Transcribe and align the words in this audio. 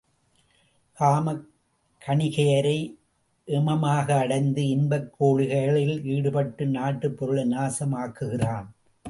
காமக் 0.99 1.45
கணிகையரை 2.07 2.95
ஏமமாக 3.47 4.11
அடைந்து 4.17 4.67
இன்பக் 4.67 5.15
கேளிக்கையில் 5.19 6.05
ஈடுபட்டு 6.05 6.65
நாட்டுப் 6.65 7.17
பொருளை 7.17 7.43
நாசம் 7.43 7.93
ஆக்குகிறான். 7.93 8.65